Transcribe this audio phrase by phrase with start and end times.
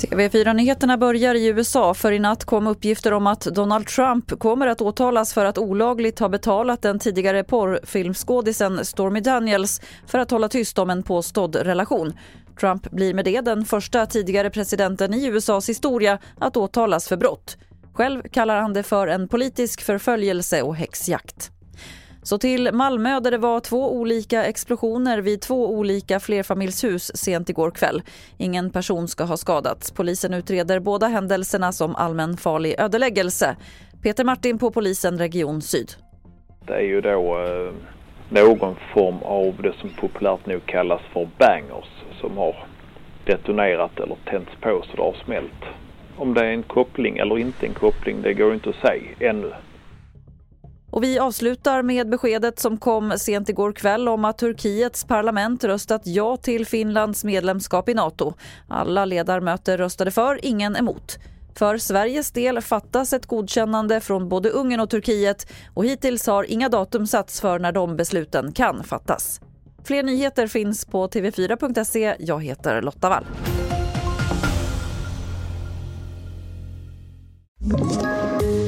[0.00, 4.80] TV4-nyheterna börjar i USA för i natt kom uppgifter om att Donald Trump kommer att
[4.80, 10.78] åtalas för att olagligt ha betalat den tidigare porrfilmskådisen Stormy Daniels för att hålla tyst
[10.78, 12.12] om en påstådd relation.
[12.60, 17.56] Trump blir med det den första tidigare presidenten i USAs historia att åtalas för brott.
[17.92, 21.50] Själv kallar han det för en politisk förföljelse och häxjakt.
[22.30, 27.70] Så till Malmö där det var två olika explosioner vid två olika flerfamiljshus sent igår
[27.70, 28.02] kväll.
[28.38, 29.92] Ingen person ska ha skadats.
[29.92, 33.56] Polisen utreder båda händelserna som allmänfarlig ödeläggelse.
[34.02, 35.90] Peter Martin på polisen Region Syd.
[36.66, 37.72] Det är ju då eh,
[38.28, 41.88] någon form av det som populärt nog kallas för bangers
[42.20, 42.56] som har
[43.24, 45.64] detonerat eller tänts på så det har smält.
[46.16, 49.52] Om det är en koppling eller inte en koppling det går inte att säga ännu.
[50.90, 56.02] Och vi avslutar med beskedet som kom sent igår kväll om att Turkiets parlament röstat
[56.04, 58.34] ja till Finlands medlemskap i Nato.
[58.68, 61.18] Alla ledamöter röstade för, ingen emot.
[61.54, 66.68] För Sveriges del fattas ett godkännande från både Ungern och Turkiet och hittills har inga
[66.68, 69.40] datum satts för när de besluten kan fattas.
[69.84, 72.16] Fler nyheter finns på tv4.se.
[72.18, 73.26] Jag heter Lotta Wall.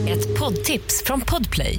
[0.08, 1.78] Ett poddtips från Podplay.